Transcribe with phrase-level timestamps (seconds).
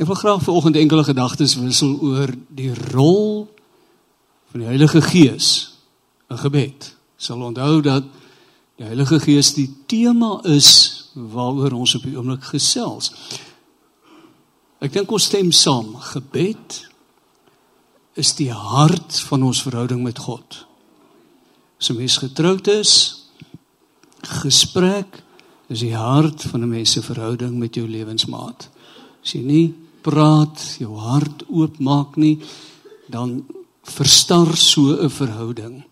[0.00, 3.50] Ek wil graag vanoggend enkele gedagtes wissel oor die rol
[4.48, 5.48] van die Heilige Gees
[6.32, 6.86] in gebed.
[7.20, 8.06] Sal onthou dat
[8.80, 10.70] die Heilige Gees die tema is
[11.12, 13.10] waaroor ons op die oomblik gesels.
[14.80, 15.92] Ek dink ons stem saam.
[16.14, 16.78] Gebed
[18.16, 20.64] is die hart van ons verhouding met God.
[21.76, 23.26] As 'n mens getroud is,
[24.24, 25.22] gesprek
[25.68, 28.70] is die hart van 'n mens se verhouding met jou lewensmaat.
[29.22, 32.38] As jy nie praat, jou hart oopmaak nie,
[33.10, 33.44] dan
[33.82, 35.84] verstar so 'n verhouding.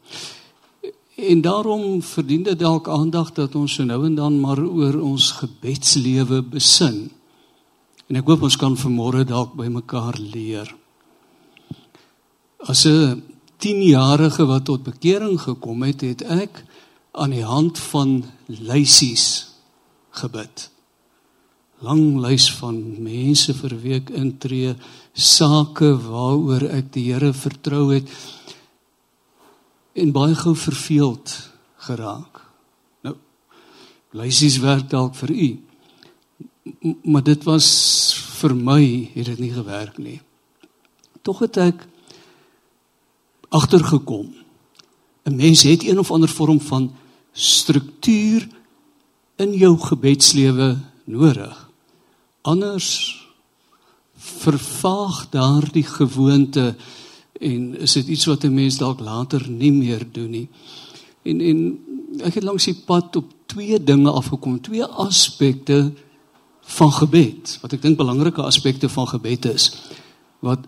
[1.14, 5.30] En daarom verdien dit dalk aandag dat ons so nou en dan maar oor ons
[5.30, 7.10] gebedslewe besin.
[8.06, 10.77] En ek hoop ons kan vanmôre dalk by mekaar leer.
[12.58, 13.22] As 'n
[13.58, 16.64] 10-jarige wat tot bekering gekom het, het ek
[17.12, 19.48] aan die hand van lysies
[20.10, 20.70] gebid.
[21.80, 24.74] Lang lys van mense vir week intree,
[25.14, 28.11] sake waaroor ek die Here vertrou het
[29.98, 31.34] en baie gou verveeld
[31.86, 32.42] geraak.
[33.06, 33.14] Nou
[34.19, 35.48] lysies werk dalk vir u.
[37.06, 37.69] Maar dit was
[38.39, 38.83] vir my
[39.14, 40.19] het dit nie gewerk nie.
[41.22, 41.86] Tog het ek
[43.48, 44.34] agtergekom.
[45.27, 46.91] 'n Mens het een of ander vorm van
[47.33, 48.48] struktuur
[49.36, 51.67] in jou gebedslewe nodig.
[52.48, 52.91] Anders
[54.18, 56.74] vervaag daardie gewoonte
[57.38, 60.48] en is dit iets wat 'n mens dalk later nie meer doen nie.
[61.22, 61.78] En en
[62.24, 65.92] ek het langs die pad op twee dinge afgekom, twee aspekte
[66.60, 69.72] van gebed wat ek dink belangrike aspekte van gebed is
[70.44, 70.66] wat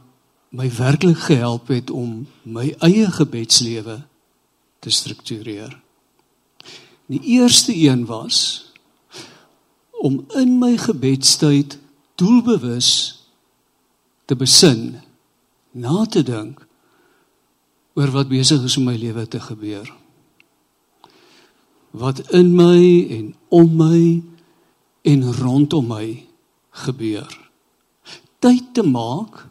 [0.50, 4.00] my werklik gehelp het om my eie gebedslewe
[4.78, 5.81] te struktureer.
[7.06, 8.70] Die eerste een was
[10.01, 11.77] om in my gebedstyd
[12.20, 12.91] doelbewus
[14.25, 15.01] te besin,
[15.77, 16.62] na te dink
[17.98, 19.87] oor wat besig is om my lewe te gebeur.
[21.91, 22.81] Wat in my
[23.19, 24.00] en om my
[25.11, 26.06] en rondom my
[26.87, 27.31] gebeur.
[28.41, 29.44] Tyd te maak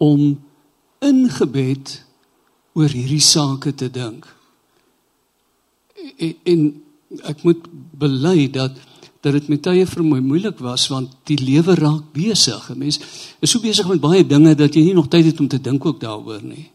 [0.00, 0.40] om
[1.04, 1.94] in gebed
[2.74, 4.26] oor hierdie sake te dink
[6.16, 6.62] en, en
[7.30, 7.66] ek moet
[8.00, 8.78] bely dat
[9.20, 12.70] dat dit met tye vir my moeilik was want die lewe raak besig.
[12.70, 13.00] 'n Mens
[13.40, 15.86] is so besig met baie dinge dat jy nie nog tyd het om te dink
[15.86, 16.70] ook daaroor nie.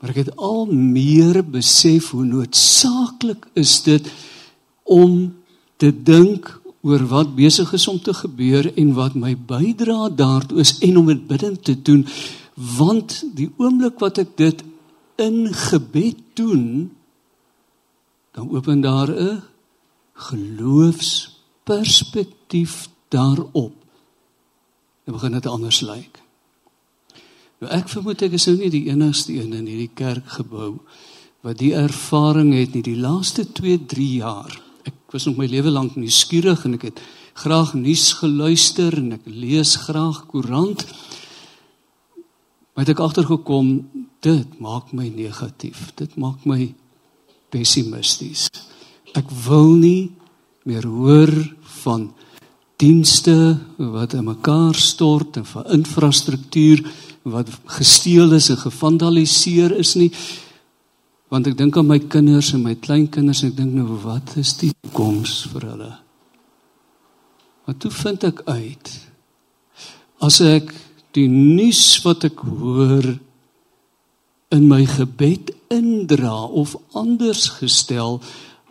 [0.00, 4.10] Maar ek het al meer besef hoe noodsaaklik is dit
[4.84, 5.34] om
[5.76, 10.78] te dink oor wat besig is om te gebeur en wat my bydra daartoe is
[10.86, 12.06] en om dit bidend te doen
[12.78, 14.62] want die oomblik wat ek dit
[15.18, 16.90] in gebed doen
[18.34, 19.42] dan open daar 'n
[20.18, 23.74] geloofsperspektief daarop.
[25.04, 26.22] Dan begin dit anders lyk.
[27.58, 30.78] Nou ek vermoed ek is nou nie die enigste een in hierdie kerkgebou
[31.46, 34.54] wat die ervaring het nie die laaste 2, 3 jaar.
[34.86, 37.02] Ek was nog my lewe lank nuuskierig en ek het
[37.38, 40.84] graag nuus geluister en ek lees graag koerant.
[42.74, 43.70] Maar het ek agtergekom
[44.22, 45.90] dit maak my negatief.
[45.98, 46.74] Dit maak my
[47.54, 48.48] pessimisties.
[49.16, 50.10] Ek wil nie
[50.68, 51.32] meer hoor
[51.82, 52.10] van
[52.78, 56.84] dienste wat in mekaar stort en van infrastruktuur
[57.28, 60.10] wat gesteel is en gevandaliseer is nie.
[61.28, 64.54] Want ek dink aan my kinders en my kleinkinders en ek dink nou wat is
[64.60, 65.92] die toekoms vir hulle?
[67.68, 68.92] Wat toe vind ek uit
[70.24, 70.72] as ek
[71.16, 73.06] die nuus wat ek hoor
[74.54, 78.22] in my gebed indra of anders gestel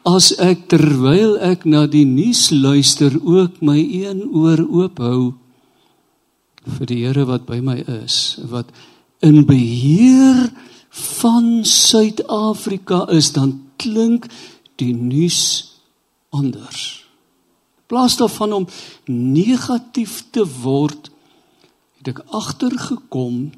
[0.08, 5.22] as ek terwyl ek na die nuus luister ook my een oor oop hou
[6.78, 8.72] vir die Here wat by my is wat
[9.26, 10.48] in beheer
[11.20, 14.28] van Suid-Afrika is dan klink
[14.80, 15.42] die nuus
[16.34, 17.04] anders.
[17.88, 18.66] Plaas daarvan om
[19.12, 21.10] negatief te word
[22.00, 23.50] het ek agtergekom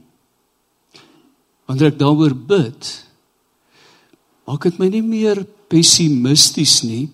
[1.70, 2.88] wanneer ek daaroor bid,
[4.50, 7.06] maak dit my nie meer pessimisties nie.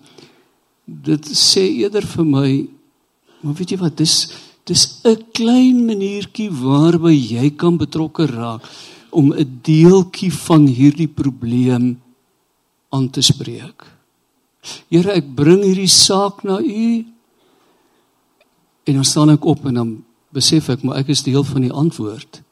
[0.88, 2.50] Dit sê eerder vir my,
[3.42, 4.32] maar weet jy wat, dis
[4.66, 8.64] dis 'n klein maniertjie waarby jy kan betrokke raak
[9.12, 12.00] om 'n deeltjie van hierdie probleem
[12.90, 13.86] aan te spreek.
[14.90, 17.04] Here, ek bring hierdie saak na U.
[18.86, 21.72] En dan staan ek op en dan besef ek maar ek is deel van die
[21.72, 22.42] antwoord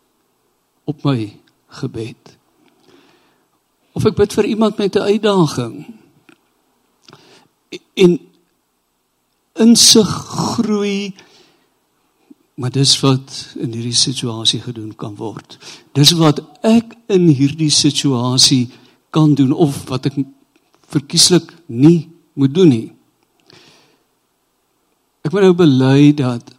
[0.85, 1.37] op my
[1.81, 2.39] gebed.
[3.95, 5.75] Of ek bid vir iemand met 'n uitdaging.
[7.95, 8.19] En
[9.55, 11.15] insig groei
[12.55, 15.57] Maar dis wat in hierdie situasie gedoen kan word.
[15.99, 18.69] Dis wat ek in hierdie situasie
[19.15, 20.21] kan doen of wat ek
[20.95, 22.07] verkieslik nie
[22.39, 22.87] moet doen nie.
[25.27, 26.53] Ek moet nou bely dat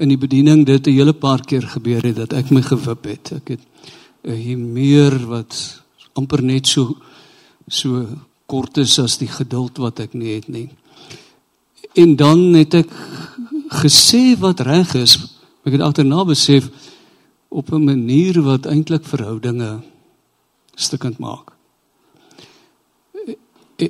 [0.00, 3.32] in die bediening dit 'n hele paar keer gebeur het dat ek my gewip het.
[3.32, 3.60] Ek het
[4.24, 5.79] 'n hier meer wat
[6.14, 6.96] amper net so
[7.68, 8.06] so
[8.46, 10.68] kort is as die geduld wat ek nie het nie.
[11.94, 12.90] En dan het ek
[13.82, 15.16] gesê wat reg is.
[15.62, 16.66] Ek het agterna besef
[17.48, 19.82] op 'n manier wat eintlik verhoudinge
[20.74, 21.52] stukkend maak.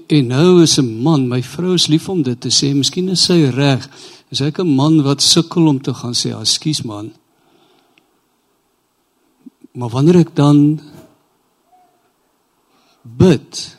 [0.07, 3.25] En nou is 'n man, my vrou is lief om dit te sê, miskien is
[3.25, 3.89] sy reg.
[4.31, 7.13] Is ek 'n man wat sukkel om te gaan sê, "Ekskuus man."
[9.73, 10.81] Maar wanneer ek dan
[13.03, 13.77] bid,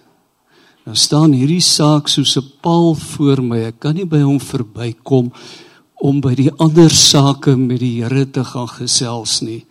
[0.86, 3.60] dan staan hierdie saak soos 'n paal voor my.
[3.70, 5.32] Ek kan nie by hom verbykom
[6.02, 9.66] om by die ander sake met die Here te gaan gesels nie.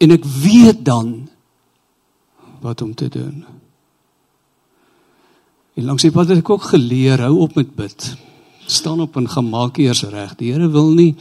[0.00, 1.28] En ek weet dan
[2.60, 3.44] wat om te doen.
[5.74, 8.16] En langs die pad het ek ook geleer hou op met bid.
[8.66, 10.36] Staan op en gemaak eers reg.
[10.36, 11.14] Die Here wil nie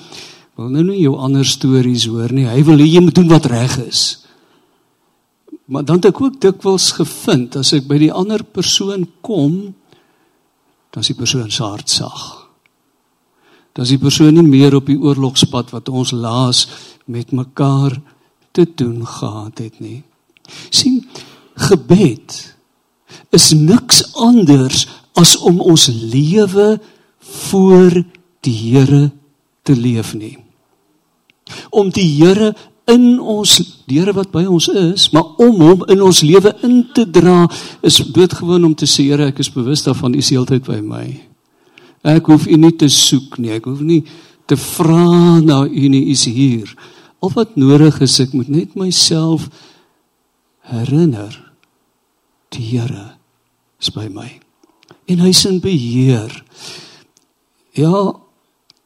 [0.56, 2.46] wil nou nie jou ander stories hoor nie.
[2.46, 4.23] Hy wil hê jy moet doen wat reg is.
[5.66, 9.76] Maar dan het ek ook dikwels gevind as ek by die ander persoon kom,
[10.94, 12.24] dan is die persoon se hart sag.
[13.74, 16.68] Dan is die persoon nie meer op die oorlogspad wat ons laas
[17.10, 17.96] met mekaar
[18.54, 20.04] te doen gehad het nie.
[20.70, 21.00] sien
[21.56, 22.36] gebed
[23.32, 24.88] is niks anders
[25.18, 26.80] as om ons lewe
[27.20, 28.04] voor
[28.44, 29.12] die Here
[29.64, 30.38] te leef nie.
[31.70, 32.54] Om die Here
[32.92, 37.04] in ons Here wat by ons is, maar om hom in ons lewe in te
[37.06, 37.44] dra
[37.86, 41.06] is doodgewoon om te sê Here, ek is bewus daarvan u is heeltyd by my.
[42.04, 44.02] Ek hoef u nie te soek nie, ek hoef nie
[44.50, 46.74] te vra na u nie, u is hier.
[47.24, 49.48] Al wat nodig is, ek moet net myself
[50.74, 51.36] herinner
[52.56, 53.14] die Here
[53.80, 54.30] is by my.
[55.12, 56.34] En hy's in beheer.
[57.78, 58.14] Ja,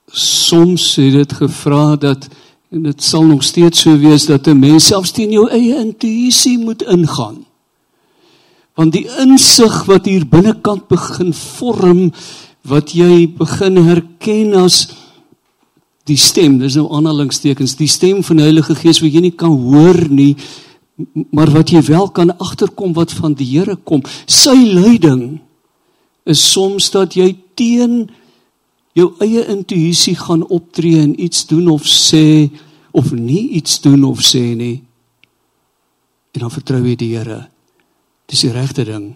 [0.07, 2.27] soms het dit gevra dat
[2.69, 6.57] en dit sal nog steeds so wees dat 'n mens selfs teen jou eie intuïsie
[6.57, 7.45] moet ingaan.
[8.75, 12.11] Want die insig wat hier binnekant begin vorm
[12.61, 14.87] wat jy begin herken as
[16.03, 19.51] die stem, dis nou aanhalingstekens, die stem van die Heilige Gees wat jy nie kan
[19.51, 20.35] hoor nie,
[21.31, 24.03] maar wat jy wel kan agterkom wat van die Here kom.
[24.25, 25.39] Sy leiding
[26.25, 28.09] is soms dat jy teen
[28.97, 32.49] jou eie intuïsie gaan optree en iets doen of sê
[32.97, 34.81] of nie iets doen of sê nie.
[36.33, 37.47] En dan vertrou jy die Here.
[38.27, 39.11] Dis die regte ding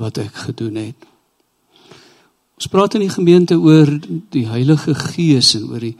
[0.00, 1.08] wat ek gedoen het.
[2.56, 3.90] Ons praat in die gemeente oor
[4.32, 5.96] die Heilige Gees en oor die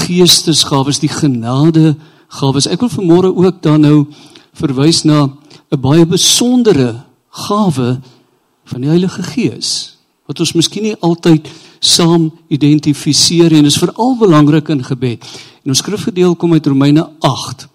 [0.00, 1.94] geestesgawes, die genade
[2.32, 2.68] gawes.
[2.70, 4.06] Ek wil vanmôre ook dan nou
[4.56, 5.28] verwys na
[5.70, 8.00] 'n baie besondere gawe
[8.64, 11.48] van die Heilige Gees wat ons miskien nie altyd
[11.80, 15.24] saam identifiseer en is veral belangrik in gebed.
[15.64, 17.66] En ons skrifgedeel kom uit Romeine 8.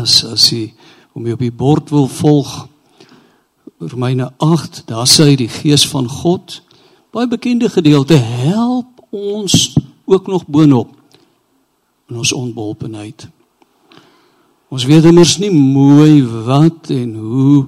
[0.00, 0.72] As as jy
[1.12, 2.52] om jy op die bord wil volg
[3.82, 6.60] Romeine 8, daar sê die Gees van God,
[7.12, 9.74] baie bekende gedeelte, help ons
[10.08, 10.94] ook nog boonop
[12.08, 13.26] in ons onbeholpenheid.
[14.72, 17.66] Ons weet immers nie mooi wat en hoe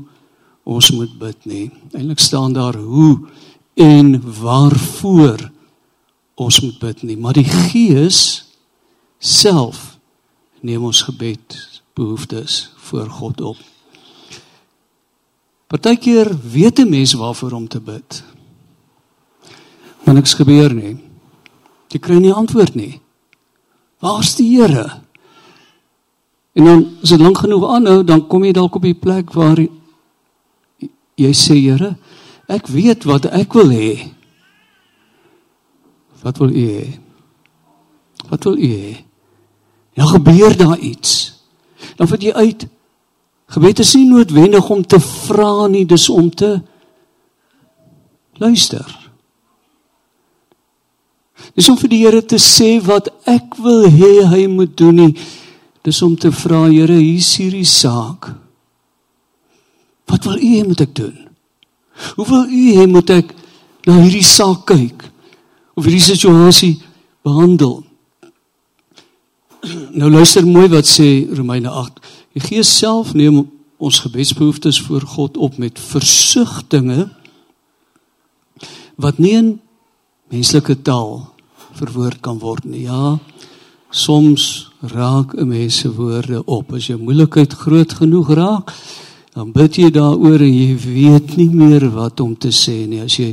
[0.65, 1.67] ons moet bid nie.
[1.93, 3.19] Eintlik staan daar hoe
[3.75, 5.51] en waarvoor
[6.35, 8.45] ons moet bid nie, maar die Gees
[9.19, 9.95] self
[10.65, 11.59] neem ons gebed
[11.95, 13.61] behoeftes voor God op.
[15.67, 18.23] Partykeer weet 'n mens waarvoor om te bid.
[20.05, 20.97] Maar niks gebeur nie.
[21.89, 23.01] Jy kry nie antwoord nie.
[23.99, 25.01] Waar's die Here?
[26.53, 29.59] En dan as dit lank genoeg aanhou, dan kom jy dalk op die plek waar
[29.59, 29.71] jy,
[31.15, 31.97] jy sê, Here,
[32.47, 34.13] ek weet wat ek wil hê.
[36.25, 36.87] Wat wil U hê?
[38.29, 38.95] Wat wil U hê?
[39.95, 41.35] Dan gebeur daar iets.
[41.97, 42.67] Dan vat jy uit.
[43.55, 46.57] Gebed is nie noodwendig om te vra nie, dis om te
[48.41, 48.87] luister.
[51.55, 55.13] Dis om vir die Here te sê wat ek wil hê hy moet doen nie.
[55.85, 58.33] Dis om te vra, Here, hier is hierdie saak.
[60.11, 61.24] Wat wil U hê moet ek doen?
[62.17, 63.35] Hoe wil U hê moet ek
[63.87, 65.05] na hierdie saak kyk?
[65.75, 66.77] Of hierdie situasie
[67.27, 67.83] behandel?
[69.99, 72.01] Nou luister mooi wat sê Romeine 8.
[72.37, 73.47] Die Gees self neem
[73.81, 77.09] ons gebedsbehoeftes voor God op met versigtings
[79.01, 79.49] wat nie in
[80.31, 81.25] menslike taal
[81.75, 82.85] verwoord kan word nie.
[82.87, 83.19] Ja,
[83.91, 86.73] soms raak 'n mens se woorde op.
[86.73, 88.71] As jou moeilikheid groot genoeg raak,
[89.35, 93.03] dan bid jy daaroor en jy weet nie meer wat om te sê nie.
[93.03, 93.33] As jy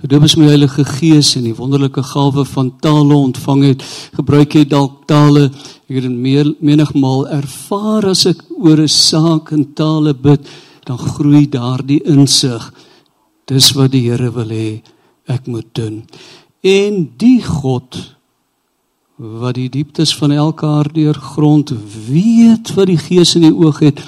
[0.00, 3.82] gedoop is met die Heilige Gees en die wonderlike gawe van tale ontvang het,
[4.14, 5.48] gebruik jy dalk tale.
[5.90, 10.46] Ek het meer menigmal ervaar as ek oor 'n saak in tale bid,
[10.86, 12.72] dan groei daardie insig.
[13.46, 14.82] Dis wat die Here wil hê
[15.26, 16.04] ek moet doen.
[16.62, 18.14] En die God
[19.16, 21.72] wat die dieptes van elke hart grond
[22.08, 24.00] weet wat die Gees in die oog het.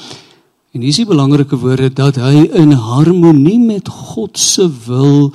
[0.72, 5.28] En hier is die belangrike woorde dat hy in harmonie met God se wil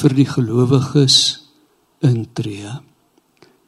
[0.00, 1.16] vir die gelowiges
[2.04, 2.74] intree.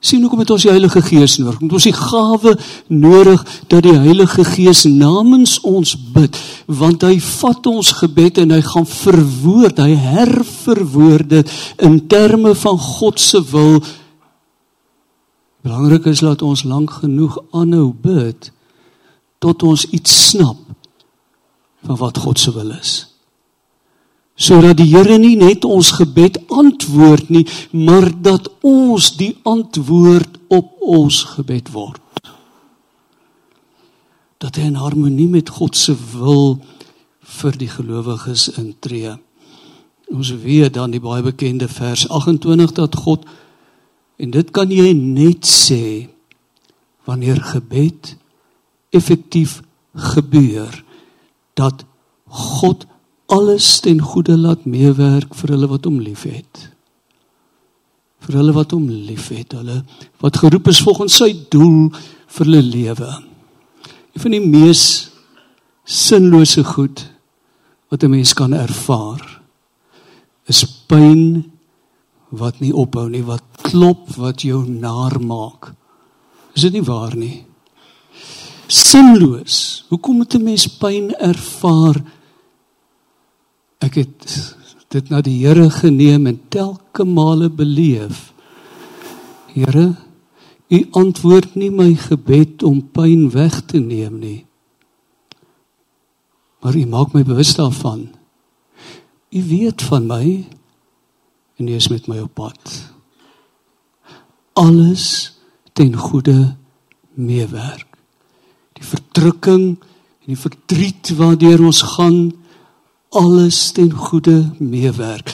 [0.03, 1.61] Sien hoekom het ons die Heilige Gees nodig?
[1.63, 2.53] Want ons die gawe
[2.91, 8.61] nodig dat die Heilige Gees namens ons bid, want hy vat ons gebed en hy
[8.67, 11.57] gaan verwoord, hy herverwoord dit
[11.87, 13.79] in terme van God se wil
[15.63, 18.51] Belangrik is dat ons lank genoeg aanhou bid
[19.43, 20.62] tot ons iets snap
[21.87, 22.93] van wat God se wil is.
[24.35, 30.73] Sodat die Here nie net ons gebed antwoord nie, maar dat ons die antwoord op
[30.81, 32.01] ons gebed word.
[34.43, 36.57] Dat hy in harmonie met God se wil
[37.39, 39.15] vir die gelowiges intree.
[40.13, 43.29] Ons weet dan die baie bekende vers 28 dat God
[44.23, 46.09] En dit kan jy net sê
[47.09, 48.15] wanneer gebed
[48.95, 49.61] effektief
[50.13, 50.82] gebeur
[51.59, 51.85] dat
[52.27, 52.87] God
[53.33, 56.69] alles ten goeie laat meewerk vir hulle wat hom liefhet.
[58.23, 59.83] Vir hulle wat hom liefhet, hulle
[60.23, 63.11] wat geroep is volgens sy doel vir hulle lewe.
[64.13, 64.85] Een van die mees
[65.85, 67.09] sinlose goed
[67.91, 69.43] wat 'n mens kan ervaar
[70.47, 71.53] is pyn
[72.31, 75.75] wat nie ophou nie, wat klop, wat jou naar maak.
[76.55, 77.45] Is dit nie waar nie?
[78.73, 79.85] Sinloos.
[79.89, 82.03] Hoekom moet 'n mens pyn ervaar?
[83.79, 84.57] Ek het
[84.89, 88.33] dit na die Here geneem en telke male beleef.
[89.53, 89.97] Here,
[90.69, 94.47] U antwoord nie my gebed om pyn weg te neem nie.
[96.61, 98.09] Maar U maak my bewus daarvan.
[99.31, 100.47] U weet van my
[101.59, 102.93] en jy is met my op pad.
[104.53, 105.33] Alles
[105.73, 106.57] ten goeie
[107.15, 107.92] meewerk.
[108.83, 112.33] Die verdrukking en die verdriet waardeur ons gaan,
[113.15, 115.31] alles ten goeie meewerk.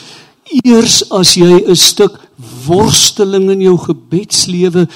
[0.65, 2.19] Eers as jy 'n stuk
[2.67, 4.89] worsteling in jou gebedslewe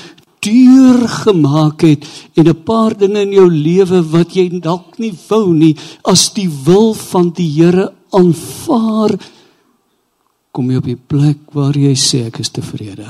[0.43, 2.05] deurgemaak het
[2.35, 6.49] en 'n paar dinge in jou lewe wat jy dalk nie wou nie as die
[6.65, 9.19] wil van die Here aanvaar
[10.53, 13.09] kom jy op die plek waar jy sê ek is tevrede.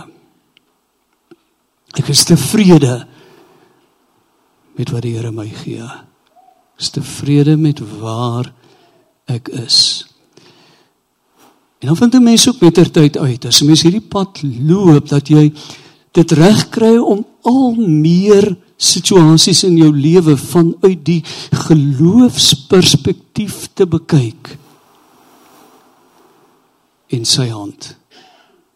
[1.99, 3.07] Ek is tevrede
[4.83, 5.87] met wat die Here my gee.
[6.81, 8.53] Is tevrede met waar
[9.31, 10.07] ek is.
[11.79, 15.29] En dan vind 'n mens ook mettertyd uit as 'n mens hierdie pad loop dat
[15.29, 15.53] jy
[16.13, 24.59] dit reg kry om al meer situasies in jou lewe vanuit die geloofsperspektief te bekyk
[27.07, 27.97] en sy hand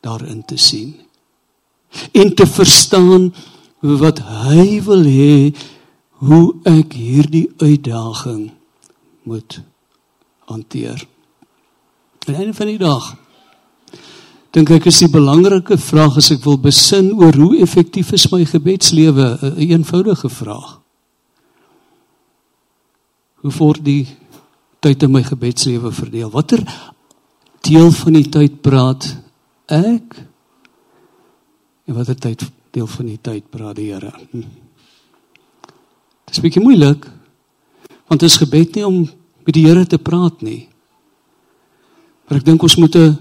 [0.00, 0.94] daarin te sien
[2.12, 3.34] en te verstaan
[3.80, 5.54] wat hy wil hê
[6.22, 8.50] hoe ek hierdie uitdaging
[9.26, 9.60] moet
[10.48, 11.06] hanteer.
[12.26, 13.14] En einde van die dag
[14.56, 18.40] dink ek is die belangrike vraag as ek wil besin oor hoe effektief is my
[18.48, 20.80] gebedslewe 'n een eenvoudige vraag.
[23.44, 24.06] Hoe word die
[24.80, 26.30] tyd in my gebedslewe verdeel?
[26.30, 26.64] Watter
[27.60, 29.16] deel van die tyd praat
[29.66, 30.16] ek
[31.86, 34.12] en watter tyd deel van die tyd praat die Here.
[34.30, 34.65] Hm.
[36.26, 37.06] Dit is bietjie moeilik
[38.06, 39.00] want dit is gebed nie om
[39.46, 40.68] met die Here te praat nie.
[42.26, 43.18] Maar ek dink ons moet 'n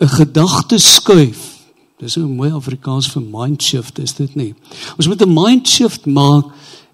[0.00, 1.64] 'n gedagte skuif.
[1.98, 4.54] Dis 'n mooi Afrikaans vir mind shift, is dit nie?
[4.98, 6.44] Ons moet 'n mind shift maak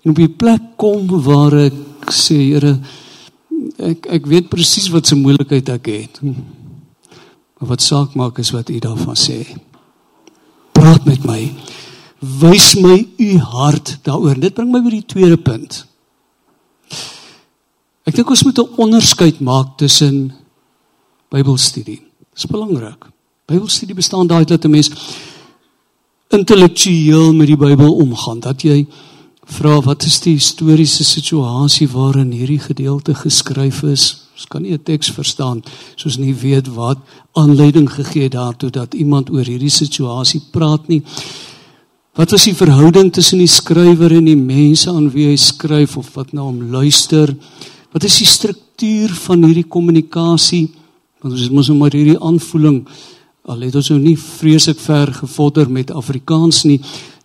[0.05, 1.75] en op 'n plek kom waar ek
[2.11, 2.81] sê Here
[3.79, 6.21] ek ek weet presies wat se moeilikheid ek het.
[6.23, 9.47] Maar wat saak maak is wat u daarvan sê.
[10.73, 11.53] Praat met my.
[12.21, 14.37] Wys my u hart daaroor.
[14.41, 15.87] Dit bring my by die tweede punt.
[18.05, 20.33] Ek dink ons moet 'n onderskeid maak tussen
[21.31, 22.01] Bybelstudie.
[22.01, 23.07] Dit is belangrik.
[23.47, 24.91] Bybelstudie bestaan daai dat 'n mens
[26.29, 28.87] intellektueel met die Bybel omgaan, dat jy
[29.45, 34.29] vra wat is die historiese situasie waarin hierdie gedeelte geskryf is?
[34.35, 35.63] Ons kan nie 'n teks verstaan
[35.97, 36.99] soos nie weet wat
[37.33, 41.03] aanleiding gegee het daartoe dat iemand oor hierdie situasie praat nie.
[42.19, 46.09] Wat was die verhouding tussen die skrywer en die mense aan wie hy skryf of
[46.17, 47.31] wat na nou hom luister?
[47.95, 50.67] Wat is die struktuur van hierdie kommunikasie?
[51.23, 52.83] Want ons moet maar hierdie aanvoeling
[53.51, 56.81] al het ons nou nie vreeslik ver gevorder met Afrikaans nie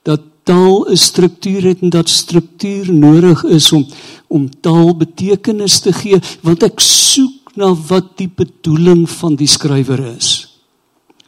[0.08, 3.86] dat taal 'n struktuur het en dat struktuur nodig is om
[4.28, 10.00] om taal betekenis te gee want ek soek na wat die bedoeling van die skrywer
[10.18, 10.60] is.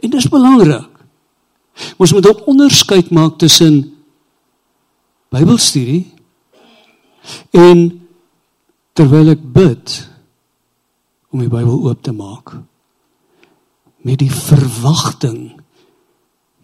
[0.02, 0.30] En dit is
[1.78, 1.96] belangrik.
[1.98, 3.94] Ons moet ook onderskeid maak tussen
[5.30, 6.08] Bybelstudie
[7.52, 8.08] en
[8.96, 9.96] terwyl ek bid
[11.34, 12.56] om die Bybel oop te maak
[14.08, 15.60] met die verwagting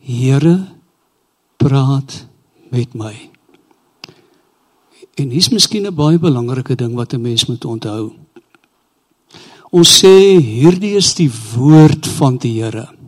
[0.04, 0.68] Here
[1.56, 2.26] praat
[2.72, 3.14] met my.
[5.16, 8.12] En hier's miskien 'n baie belangrike ding wat 'n mens moet onthou.
[9.72, 13.03] Ons sê hierdie is die woord van die Here.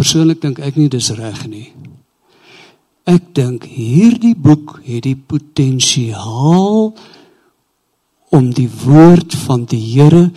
[0.00, 1.68] Persoonlik dink ek nie dis reg nie.
[3.04, 6.92] Ek dink hierdie boek het die potensiaal
[8.30, 10.30] om die woord van die Here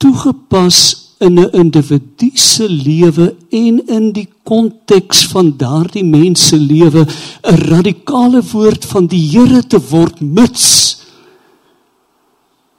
[0.00, 0.78] toegepas
[1.20, 7.56] in 'n individu se lewe en in die konteks van daardie mens se lewe 'n
[7.68, 10.98] radikale woord van die Here te word mits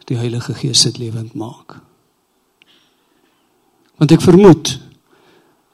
[0.06, 1.80] die Heilige Gees dit lewend maak.
[3.98, 4.83] Want ek vermoed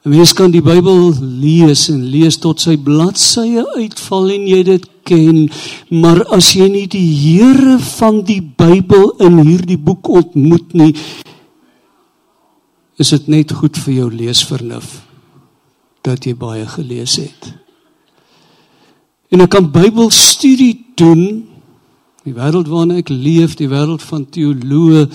[0.08, 5.42] Mens kan die Bybel lees en lees tot sy bladsye uitval en jy dit ken,
[5.92, 10.94] maar as jy nie die Here van die Bybel in hierdie boek ontmoet nie,
[13.00, 15.02] is dit net goed vir jou leesvernuf
[16.04, 17.50] dat jy baie gelees het.
[19.28, 21.44] En ek kan Bybelstudie doen.
[22.24, 25.06] Die wêreld waarin ek leef, die wêreld van teoloë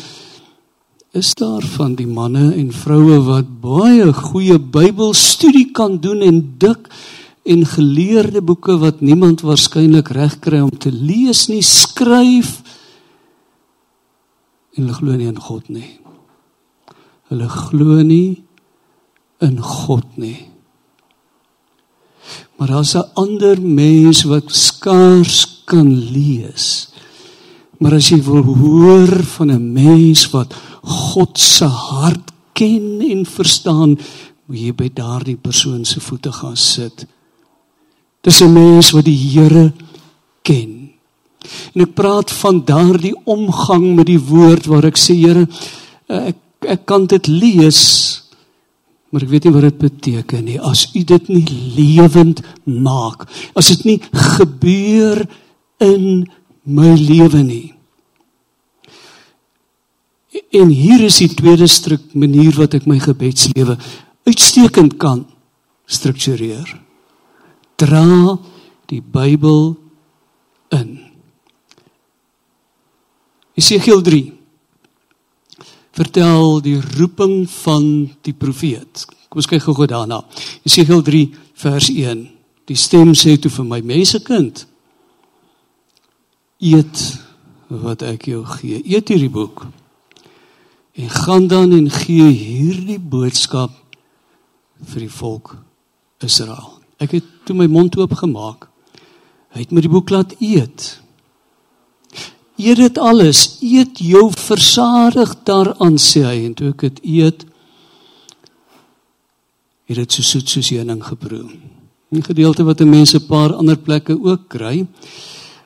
[1.16, 6.90] is daar van die manne en vroue wat baie goeie Bybelstudie kan doen en dik
[7.48, 12.58] en geleerde boeke wat niemand waarskynlik reg kry om te lees nie skryf
[14.76, 15.88] en hulle glo nie in God nie.
[17.32, 18.44] Hulle glo nie
[19.40, 20.50] in God nie.
[22.58, 26.92] Maar daar's 'n ander mens wat skaars kan lees.
[27.80, 30.54] Maar as jy wil hoor van 'n mens wat
[30.86, 33.98] God se hart ken en verstaan,
[34.46, 37.06] moet jy by daardie persoon se voete gaan sit.
[38.22, 39.74] Dis 'n mens wat die Here
[40.42, 40.90] ken.
[41.74, 45.48] En ek praat van daardie omgang met die woord waar ek sê Here,
[46.08, 47.82] ek ek kan dit lees,
[49.12, 50.58] maar ek weet nie wat dit beteken nie.
[50.60, 51.46] As U dit nie
[51.76, 54.00] lewend maak, as dit nie
[54.38, 55.26] gebeur
[55.84, 56.26] in
[56.66, 57.75] my lewe nie.
[60.36, 63.78] En hier is die tweede struk manier wat ek my gebedslewe
[64.28, 65.24] uitstekend kan
[65.86, 66.68] struktureer.
[67.80, 68.36] Dra
[68.90, 69.76] die Bybel
[70.76, 70.98] in.
[73.56, 74.24] Jesegiel 3
[75.96, 77.86] vertel die roeping van
[78.28, 79.06] die profeet.
[79.32, 80.20] Kom ons kyk gou-gou daarna.
[80.68, 81.24] Jesegiel 3
[81.64, 82.26] vers 1.
[82.68, 84.66] Die stem sê toe vir my mensekind:
[86.60, 87.06] Eet
[87.70, 88.82] wat ek jou gee.
[88.84, 89.64] Eet hierdie boek
[90.96, 93.72] en gaan dan en gee hierdie boodskap
[94.84, 95.58] vir die volk
[96.24, 96.78] Israel.
[97.04, 98.70] Ek het toe my mond oop gemaak.
[99.56, 100.88] Hy het my die boek laat eet.
[102.56, 107.44] Eet dit alles, eet jou versadig daaraan sê hy en toe ek dit eet
[109.86, 111.46] het dit so soet soos heuning geproe.
[112.12, 114.88] 'n Gedeelte wat 'n mens 'n paar ander plekke ook kry.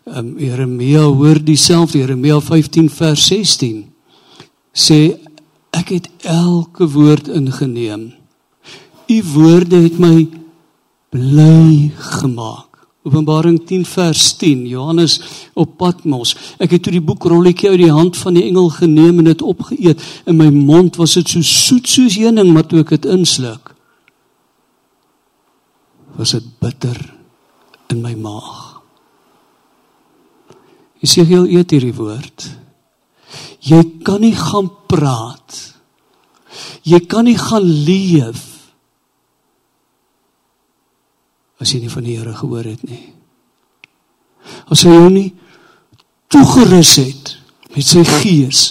[0.06, 3.89] Um, Jeremia hoor dieselfde Jeremia 15 vers 16
[4.74, 5.18] sê
[5.76, 8.12] ek het elke woord ingeneem.
[9.10, 10.28] U woorde het my
[11.10, 12.70] bly gemaak.
[13.08, 15.20] Openbaring 10 vers 10 Johannes
[15.54, 16.36] op Patmos.
[16.60, 20.04] Ek het toe die boekrolletjie uit die hand van die engel geneem en dit opgeëet.
[20.30, 23.74] In my mond was dit so soet soos heuning, maar toe ek dit insluk,
[26.20, 27.00] was dit bitter
[27.90, 28.82] in my maag.
[31.00, 32.50] Jy eet hierdie woord.
[33.66, 35.58] Jy kan nie gaan praat.
[36.88, 38.46] Jy kan nie gaan leef
[41.60, 43.02] as jy nie van die Here gehoor het nie.
[44.72, 45.28] As hy jou nie
[46.32, 47.34] toegerus het
[47.76, 48.70] met sy gees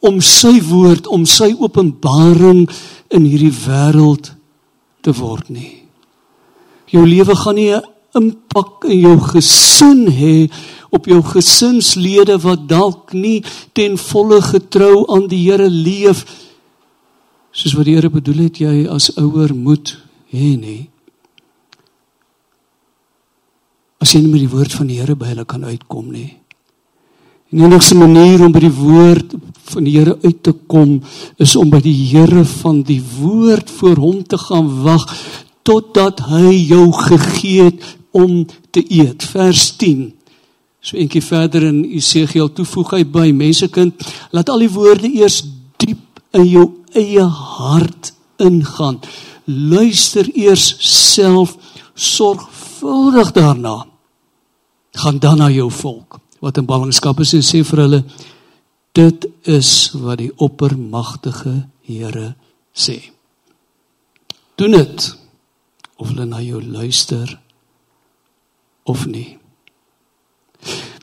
[0.00, 2.64] om sy woord, om sy openbaring
[3.12, 4.32] in hierdie wêreld
[5.04, 5.82] te word nie.
[6.90, 10.50] Jou lewe gaan nie 'n impak in jou gesin hê
[10.90, 13.40] op jou gesinslede wat dalk nie
[13.72, 16.24] ten volle getrou aan die Here leef
[17.52, 19.96] soos wat die Here bedoel het jy as ouer moet
[20.34, 20.82] hê nie
[24.00, 26.40] as jy nie met die woord van die Here by hulle kan uitkom nie
[27.50, 29.32] En die enigste manier om by die woord
[29.72, 31.00] van die Here uit te kom
[31.42, 35.02] is om by die Here van die woord voor hom te gaan wag
[35.66, 37.82] totdat hy jou gegee het
[38.14, 39.26] om te eet.
[39.34, 40.12] Vers 10.
[40.80, 44.00] So eentjie verder in Esegiel toevoeg hy by mensekind,
[44.32, 45.42] laat al die woorde eers
[45.80, 46.66] diep in jou
[46.96, 49.00] eie hart ingaan.
[49.44, 51.56] Luister eers self
[51.94, 53.84] sorgvuldig daarna.
[54.96, 58.00] Gaan dan na jou volk wat in ballingskap is en sê vir hulle
[58.96, 62.36] dit is wat die oppermagtige Here
[62.72, 63.00] sê.
[64.54, 65.06] Doen dit
[65.98, 67.32] of hulle na jou luister
[68.86, 69.39] of nie.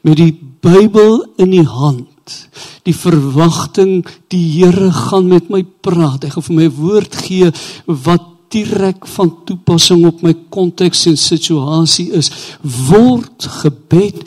[0.06, 2.50] Met die Bybel in die hand,
[2.88, 6.26] die verwagting die Here gaan met my praat.
[6.26, 7.52] Hy gaan vir my woord gee
[7.86, 12.32] wat direk van toepassing op my konteks en situasie is.
[12.64, 14.24] Word gebed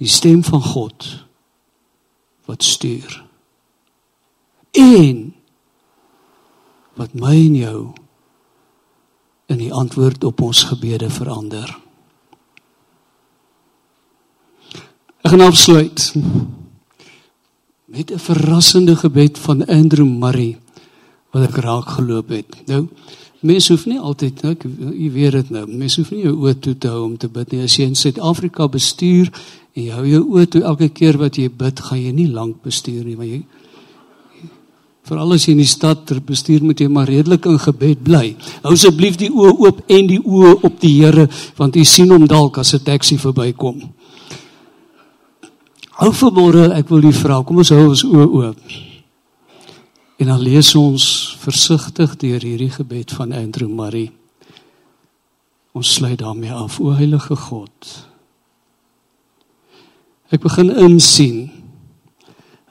[0.00, 1.08] die stem van God
[2.48, 3.20] wat stuur
[4.78, 5.34] en
[6.98, 7.80] wat my en jou
[9.50, 11.70] in die antwoord op ons gebede verander.
[15.20, 16.12] Ek gaan afsluit
[17.84, 20.58] met 'n verrassende gebed van Andrew Murray
[21.30, 22.66] wat ek raak geloop het.
[22.66, 22.88] Nou,
[23.40, 24.56] mense hoef nie altyd, nou,
[24.92, 27.50] jy weet dit nou, mense hoef nie jou oë toe te hou om te bid
[27.52, 27.62] nie.
[27.62, 29.30] As jy in Suid-Afrika bestuur
[29.70, 32.58] En jy hou jou oë toe elke keer wat jy bid, gaan jy nie lank
[32.66, 33.42] bestuur nie, want jy
[35.10, 38.34] veral as jy in die stad ter bestuur moet jy maar redelik in gebed bly.
[38.62, 41.24] Hou asseblief die oë oop en die oë op die Here,
[41.58, 43.80] want jy sien hom dalk as 'n taxi verbykom.
[46.00, 48.60] Hou vanmôre, ek wil u vra, kom ons hou ons oë oop.
[50.16, 51.04] En dan lees ons
[51.42, 54.06] versigtig deur hierdie gebed van Andrew Murray.
[55.76, 57.90] Ons sluit daarmee af, o heilige God.
[60.32, 61.44] Ek begin insien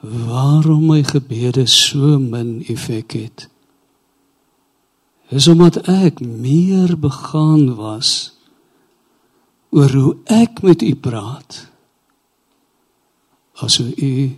[0.02, 3.46] waarom my gebede so min effek het.
[5.30, 8.32] Is omdat ek meer begaan was
[9.70, 11.69] oor hoe ek met u praat
[13.60, 14.36] as hoe u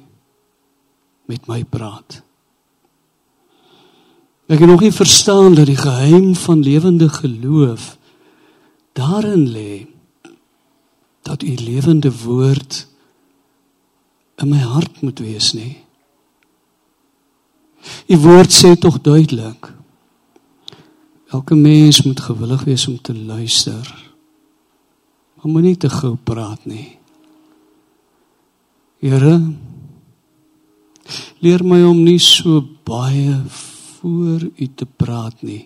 [1.31, 2.23] met my praat.
[4.51, 7.97] Ek kan nog nie verstaan dat die geheim van lewende geloof
[8.93, 9.87] daarin lê
[11.23, 12.87] dat u lewende woord
[14.37, 15.79] in my hart moet wees nie.
[18.07, 19.73] U woord sê tog duidelik.
[21.33, 24.11] Elke mens moet gewillig wees om te luister.
[25.35, 26.99] Maar moenie te gou praat nie.
[29.03, 29.35] Here
[31.43, 35.65] leer my om nie so baie voor u te praat nie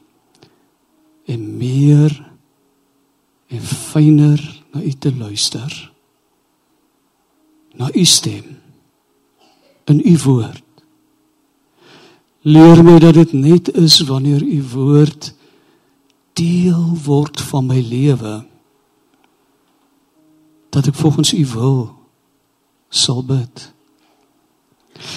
[1.28, 2.14] en meer
[3.52, 4.40] en fyner
[4.72, 5.74] na u te luister
[7.76, 8.56] na u stem
[9.84, 10.64] in u woord.
[12.40, 15.34] Leer my dat dit net is wanneer u woord
[16.32, 18.40] deel word van my lewe
[20.70, 21.95] dat ek volgens u wil
[22.88, 23.72] sal bid.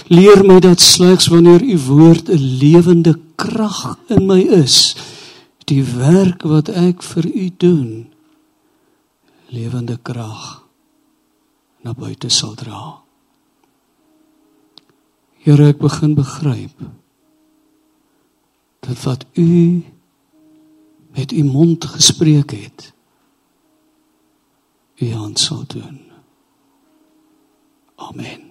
[0.07, 4.95] Leer my dat slegs wanneer u woord 'n lewende krag in my is,
[5.65, 8.09] die werk wat ek vir u doen
[9.49, 10.65] lewende krag
[11.81, 13.01] na buite sal dra.
[15.39, 16.75] Here, ek begin begryp
[18.79, 19.83] dat wat u
[21.15, 22.91] met u mond gespreek het,
[24.99, 26.08] u hand sal doen.
[27.99, 28.48] Amen.